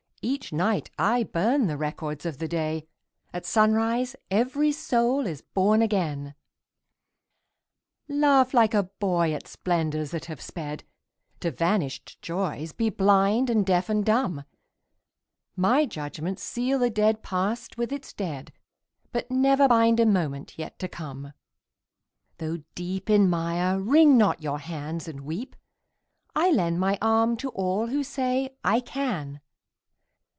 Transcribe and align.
Each 0.23 0.53
night 0.53 0.91
I 0.99 1.23
burn 1.23 1.65
the 1.65 1.77
records 1.79 2.27
of 2.27 2.37
the 2.37 2.47
day,— 2.47 2.85
At 3.33 3.43
sunrise 3.43 4.15
every 4.29 4.71
soul 4.71 5.25
is 5.25 5.41
born 5.41 5.81
again! 5.81 6.35
Laugh 8.07 8.53
like 8.53 8.75
a 8.75 8.83
boy 8.83 9.33
at 9.33 9.47
splendors 9.47 10.11
that 10.11 10.25
have 10.25 10.39
sped, 10.39 10.83
To 11.39 11.49
vanished 11.49 12.21
joys 12.21 12.71
be 12.71 12.91
blind 12.91 13.49
and 13.49 13.65
deaf 13.65 13.89
and 13.89 14.05
dumb; 14.05 14.43
My 15.55 15.87
judgments 15.87 16.43
seal 16.43 16.77
the 16.77 16.91
dead 16.91 17.23
past 17.23 17.79
with 17.79 17.91
its 17.91 18.13
dead, 18.13 18.53
But 19.11 19.31
never 19.31 19.67
bind 19.67 19.99
a 19.99 20.05
moment 20.05 20.55
yet 20.55 20.77
to 20.79 20.87
come. 20.87 21.33
Though 22.37 22.57
deep 22.75 23.09
in 23.09 23.27
mire, 23.27 23.79
wring 23.81 24.19
not 24.19 24.39
your 24.39 24.59
hands 24.59 25.07
and 25.07 25.21
weep; 25.21 25.55
I 26.35 26.51
lend 26.51 26.79
my 26.79 26.99
arm 27.01 27.37
to 27.37 27.49
all 27.49 27.87
who 27.87 28.03
say 28.03 28.55
"I 28.63 28.81
can!" 28.81 29.41